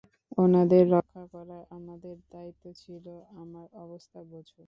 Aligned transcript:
ওনাদের 0.37 0.83
রক্ষা 0.95 1.23
করা 1.33 1.57
আমার 1.75 1.97
দায়িত্ব 2.33 2.63
ছিল, 2.81 3.05
আমার 3.41 3.67
অবস্থা 3.83 4.19
বোঝো? 4.29 4.59